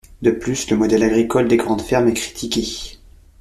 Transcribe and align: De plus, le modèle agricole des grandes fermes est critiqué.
De 0.23 0.31
plus, 0.31 0.71
le 0.71 0.77
modèle 0.77 1.03
agricole 1.03 1.47
des 1.47 1.57
grandes 1.57 1.83
fermes 1.83 2.07
est 2.07 2.13
critiqué. 2.15 2.97